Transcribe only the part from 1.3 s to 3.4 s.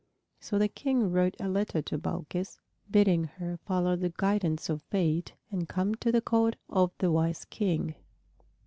a letter to Balkis, bidding